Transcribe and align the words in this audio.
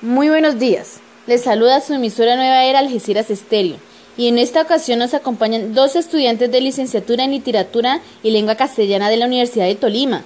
Muy 0.00 0.28
buenos 0.28 0.60
días. 0.60 1.00
Les 1.26 1.42
saluda 1.42 1.80
su 1.80 1.92
emisora 1.92 2.36
Nueva 2.36 2.62
Era 2.62 2.78
Algeciras 2.78 3.30
Estéreo. 3.30 3.78
Y 4.16 4.28
en 4.28 4.38
esta 4.38 4.62
ocasión 4.62 5.00
nos 5.00 5.12
acompañan 5.12 5.74
dos 5.74 5.96
estudiantes 5.96 6.52
de 6.52 6.60
licenciatura 6.60 7.24
en 7.24 7.32
literatura 7.32 8.00
y 8.22 8.30
lengua 8.30 8.54
castellana 8.54 9.10
de 9.10 9.16
la 9.16 9.26
Universidad 9.26 9.66
de 9.66 9.74
Tolima, 9.74 10.22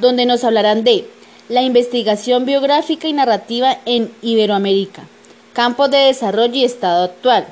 donde 0.00 0.24
nos 0.24 0.44
hablarán 0.44 0.84
de 0.84 1.08
la 1.48 1.62
investigación 1.62 2.46
biográfica 2.46 3.08
y 3.08 3.12
narrativa 3.12 3.78
en 3.86 4.12
Iberoamérica, 4.22 5.02
campos 5.52 5.90
de 5.90 5.98
desarrollo 5.98 6.54
y 6.54 6.64
estado 6.64 7.02
actual. 7.02 7.48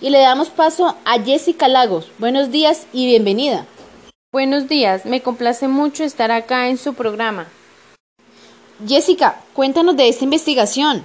Y 0.00 0.10
le 0.10 0.20
damos 0.20 0.48
paso 0.48 0.96
a 1.04 1.20
Jessica 1.20 1.66
Lagos. 1.66 2.08
Buenos 2.18 2.52
días 2.52 2.86
y 2.92 3.06
bienvenida. 3.06 3.66
Buenos 4.30 4.68
días, 4.68 5.06
me 5.06 5.22
complace 5.22 5.66
mucho 5.66 6.04
estar 6.04 6.30
acá 6.30 6.68
en 6.68 6.78
su 6.78 6.94
programa. 6.94 7.48
Jessica, 8.86 9.40
cuéntanos 9.54 9.96
de 9.96 10.08
esta 10.08 10.24
investigación. 10.24 11.04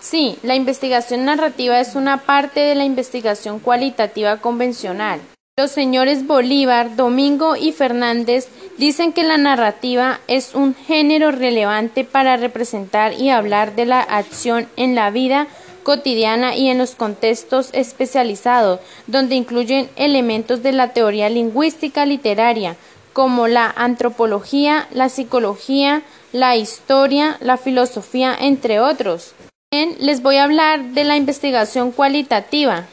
Sí, 0.00 0.36
la 0.42 0.54
investigación 0.54 1.24
narrativa 1.24 1.80
es 1.80 1.94
una 1.94 2.18
parte 2.18 2.60
de 2.60 2.74
la 2.74 2.84
investigación 2.84 3.58
cualitativa 3.58 4.36
convencional. 4.36 5.20
Los 5.56 5.70
señores 5.70 6.26
Bolívar, 6.26 6.96
Domingo 6.96 7.56
y 7.56 7.72
Fernández 7.72 8.48
dicen 8.76 9.12
que 9.12 9.22
la 9.22 9.38
narrativa 9.38 10.20
es 10.26 10.54
un 10.54 10.74
género 10.74 11.30
relevante 11.30 12.04
para 12.04 12.36
representar 12.36 13.14
y 13.14 13.30
hablar 13.30 13.74
de 13.74 13.86
la 13.86 14.00
acción 14.00 14.68
en 14.76 14.94
la 14.94 15.10
vida 15.10 15.46
cotidiana 15.84 16.56
y 16.56 16.68
en 16.68 16.78
los 16.78 16.96
contextos 16.96 17.70
especializados, 17.72 18.80
donde 19.06 19.36
incluyen 19.36 19.88
elementos 19.96 20.62
de 20.62 20.72
la 20.72 20.88
teoría 20.88 21.30
lingüística 21.30 22.04
literaria, 22.04 22.76
como 23.12 23.46
la 23.46 23.72
antropología, 23.76 24.88
la 24.92 25.08
psicología, 25.08 26.02
la 26.34 26.56
historia, 26.56 27.36
la 27.40 27.56
filosofía, 27.56 28.36
entre 28.36 28.80
otros. 28.80 29.34
También 29.70 29.96
les 30.00 30.20
voy 30.20 30.36
a 30.36 30.42
hablar 30.42 30.82
de 30.86 31.04
la 31.04 31.16
investigación 31.16 31.92
cualitativa, 31.92 32.86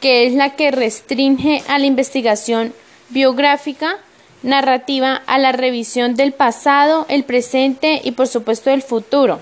que 0.00 0.28
es 0.28 0.34
la 0.34 0.50
que 0.54 0.70
restringe 0.70 1.64
a 1.66 1.80
la 1.80 1.86
investigación 1.86 2.72
biográfica, 3.08 3.96
narrativa, 4.44 5.22
a 5.26 5.38
la 5.38 5.50
revisión 5.50 6.14
del 6.14 6.32
pasado, 6.32 7.04
el 7.08 7.24
presente 7.24 8.00
y 8.04 8.12
por 8.12 8.28
supuesto 8.28 8.70
del 8.70 8.82
futuro. 8.82 9.40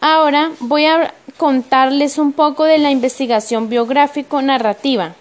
Ahora 0.00 0.50
voy 0.58 0.86
a 0.86 1.14
contarles 1.36 2.18
un 2.18 2.32
poco 2.32 2.64
de 2.64 2.78
la 2.78 2.90
investigación 2.90 3.68
biográfico-narrativa. 3.68 5.14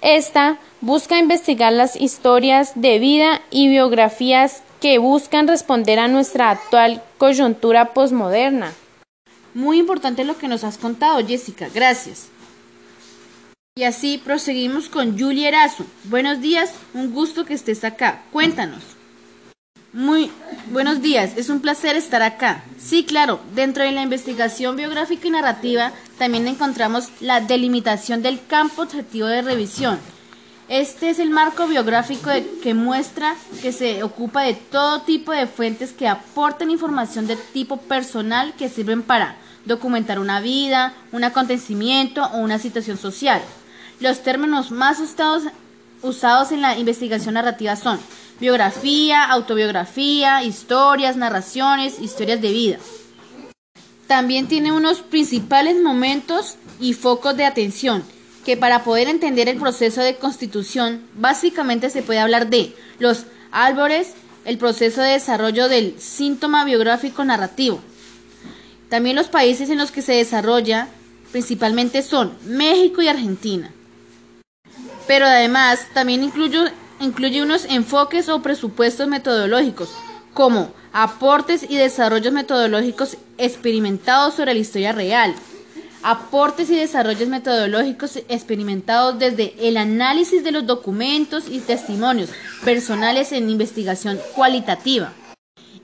Esta 0.00 0.56
busca 0.80 1.18
investigar 1.18 1.74
las 1.74 1.94
historias 1.94 2.72
de 2.74 2.98
vida 2.98 3.42
y 3.50 3.68
biografías 3.68 4.62
que 4.80 4.98
buscan 4.98 5.48
responder 5.48 5.98
a 5.98 6.08
nuestra 6.08 6.50
actual 6.50 7.02
coyuntura 7.18 7.92
posmoderna. 7.92 8.72
Muy 9.54 9.78
importante 9.78 10.24
lo 10.24 10.38
que 10.38 10.48
nos 10.48 10.64
has 10.64 10.78
contado, 10.78 11.26
Jessica. 11.26 11.68
Gracias. 11.74 12.28
Y 13.76 13.84
así 13.84 14.18
proseguimos 14.18 14.88
con 14.88 15.18
Julia 15.18 15.48
Erazo. 15.48 15.84
Buenos 16.04 16.40
días, 16.40 16.72
un 16.94 17.12
gusto 17.12 17.44
que 17.44 17.54
estés 17.54 17.84
acá. 17.84 18.22
Cuéntanos. 18.32 18.82
Muy 19.92 20.30
buenos 20.70 21.00
días, 21.00 21.32
es 21.36 21.48
un 21.48 21.60
placer 21.60 21.96
estar 21.96 22.22
acá. 22.22 22.62
Sí, 22.78 23.04
claro, 23.04 23.40
dentro 23.54 23.84
de 23.84 23.92
la 23.92 24.02
investigación 24.02 24.76
biográfica 24.76 25.28
y 25.28 25.30
narrativa 25.30 25.92
también 26.18 26.46
encontramos 26.46 27.08
la 27.20 27.40
delimitación 27.40 28.22
del 28.22 28.44
campo 28.46 28.82
objetivo 28.82 29.28
de 29.28 29.42
revisión 29.42 29.98
este 30.68 31.08
es 31.08 31.18
el 31.18 31.30
marco 31.30 31.66
biográfico 31.66 32.30
que 32.62 32.74
muestra 32.74 33.34
que 33.62 33.72
se 33.72 34.02
ocupa 34.02 34.42
de 34.42 34.52
todo 34.52 35.00
tipo 35.00 35.32
de 35.32 35.46
fuentes 35.46 35.92
que 35.92 36.06
aportan 36.06 36.70
información 36.70 37.26
de 37.26 37.36
tipo 37.36 37.78
personal 37.78 38.52
que 38.52 38.68
sirven 38.68 39.02
para 39.02 39.36
documentar 39.64 40.18
una 40.18 40.40
vida, 40.40 40.92
un 41.10 41.24
acontecimiento 41.24 42.22
o 42.22 42.38
una 42.38 42.58
situación 42.58 42.98
social. 42.98 43.40
Los 43.98 44.22
términos 44.22 44.70
más 44.70 45.00
usados, 45.00 45.44
usados 46.02 46.52
en 46.52 46.60
la 46.60 46.76
investigación 46.76 47.34
narrativa 47.34 47.74
son 47.74 47.98
biografía, 48.38 49.24
autobiografía, 49.24 50.42
historias, 50.42 51.16
narraciones, 51.16 51.98
historias 51.98 52.42
de 52.42 52.52
vida. 52.52 52.76
También 54.06 54.48
tiene 54.48 54.72
unos 54.72 55.00
principales 55.00 55.80
momentos 55.80 56.56
y 56.78 56.92
focos 56.92 57.36
de 57.38 57.46
atención 57.46 58.17
que 58.48 58.56
para 58.56 58.82
poder 58.82 59.08
entender 59.08 59.46
el 59.46 59.58
proceso 59.58 60.00
de 60.00 60.16
constitución, 60.16 61.02
básicamente 61.12 61.90
se 61.90 62.00
puede 62.00 62.20
hablar 62.20 62.48
de 62.48 62.74
los 62.98 63.26
árboles, 63.52 64.14
el 64.46 64.56
proceso 64.56 65.02
de 65.02 65.10
desarrollo 65.10 65.68
del 65.68 66.00
síntoma 66.00 66.64
biográfico 66.64 67.22
narrativo. 67.26 67.78
También 68.88 69.16
los 69.16 69.28
países 69.28 69.68
en 69.68 69.76
los 69.76 69.90
que 69.90 70.00
se 70.00 70.14
desarrolla 70.14 70.88
principalmente 71.30 72.00
son 72.00 72.32
México 72.46 73.02
y 73.02 73.08
Argentina. 73.08 73.70
Pero 75.06 75.26
además 75.26 75.80
también 75.92 76.24
incluye, 76.24 76.72
incluye 77.00 77.42
unos 77.42 77.66
enfoques 77.66 78.30
o 78.30 78.40
presupuestos 78.40 79.08
metodológicos, 79.08 79.90
como 80.32 80.72
aportes 80.94 81.66
y 81.68 81.76
desarrollos 81.76 82.32
metodológicos 82.32 83.18
experimentados 83.36 84.36
sobre 84.36 84.54
la 84.54 84.60
historia 84.60 84.92
real, 84.92 85.34
aportes 86.02 86.70
y 86.70 86.76
desarrollos 86.76 87.28
metodológicos 87.28 88.16
experimentados 88.28 89.18
desde 89.18 89.54
el 89.60 89.76
análisis 89.76 90.44
de 90.44 90.52
los 90.52 90.66
documentos 90.66 91.44
y 91.48 91.60
testimonios 91.60 92.30
personales 92.64 93.32
en 93.32 93.50
investigación 93.50 94.18
cualitativa. 94.34 95.12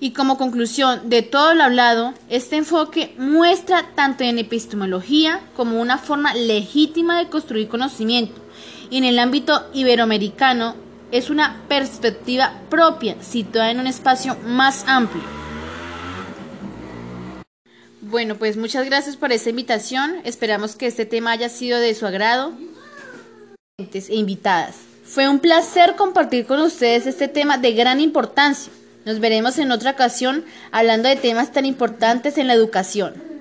Y 0.00 0.10
como 0.10 0.36
conclusión 0.36 1.08
de 1.08 1.22
todo 1.22 1.54
lo 1.54 1.64
hablado, 1.64 2.14
este 2.28 2.56
enfoque 2.56 3.14
muestra 3.16 3.90
tanto 3.94 4.24
en 4.24 4.38
epistemología 4.38 5.40
como 5.56 5.80
una 5.80 5.98
forma 5.98 6.34
legítima 6.34 7.18
de 7.18 7.28
construir 7.28 7.68
conocimiento 7.68 8.44
y 8.90 8.98
en 8.98 9.04
el 9.04 9.18
ámbito 9.18 9.66
iberoamericano 9.72 10.76
es 11.10 11.30
una 11.30 11.62
perspectiva 11.68 12.60
propia 12.68 13.16
situada 13.22 13.70
en 13.70 13.80
un 13.80 13.86
espacio 13.86 14.36
más 14.46 14.84
amplio. 14.86 15.43
Bueno, 18.14 18.36
pues 18.36 18.56
muchas 18.56 18.86
gracias 18.86 19.16
por 19.16 19.32
esta 19.32 19.50
invitación. 19.50 20.18
Esperamos 20.22 20.76
que 20.76 20.86
este 20.86 21.04
tema 21.04 21.32
haya 21.32 21.48
sido 21.48 21.80
de 21.80 21.96
su 21.96 22.06
agrado. 22.06 22.52
E 23.76 24.14
invitadas. 24.14 24.76
Fue 25.04 25.28
un 25.28 25.40
placer 25.40 25.96
compartir 25.96 26.46
con 26.46 26.60
ustedes 26.60 27.08
este 27.08 27.26
tema 27.26 27.58
de 27.58 27.72
gran 27.72 27.98
importancia. 27.98 28.72
Nos 29.04 29.18
veremos 29.18 29.58
en 29.58 29.72
otra 29.72 29.90
ocasión 29.90 30.44
hablando 30.70 31.08
de 31.08 31.16
temas 31.16 31.50
tan 31.50 31.66
importantes 31.66 32.38
en 32.38 32.46
la 32.46 32.54
educación. 32.54 33.33